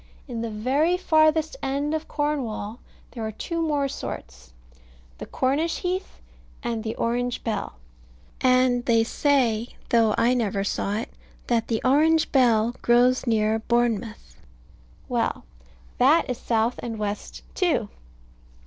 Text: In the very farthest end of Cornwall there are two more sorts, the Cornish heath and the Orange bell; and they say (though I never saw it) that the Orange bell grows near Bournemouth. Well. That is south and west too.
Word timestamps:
In 0.27 0.41
the 0.41 0.49
very 0.49 0.97
farthest 0.97 1.55
end 1.61 1.93
of 1.93 2.07
Cornwall 2.07 2.79
there 3.11 3.23
are 3.23 3.31
two 3.31 3.61
more 3.61 3.87
sorts, 3.87 4.51
the 5.19 5.27
Cornish 5.27 5.77
heath 5.81 6.19
and 6.63 6.83
the 6.83 6.95
Orange 6.95 7.43
bell; 7.43 7.73
and 8.41 8.83
they 8.85 9.03
say 9.03 9.75
(though 9.89 10.15
I 10.17 10.33
never 10.33 10.63
saw 10.63 10.95
it) 10.97 11.11
that 11.45 11.67
the 11.67 11.83
Orange 11.85 12.31
bell 12.31 12.73
grows 12.81 13.27
near 13.27 13.59
Bournemouth. 13.59 14.37
Well. 15.07 15.43
That 15.99 16.27
is 16.27 16.39
south 16.39 16.79
and 16.81 16.97
west 16.97 17.43
too. 17.53 17.89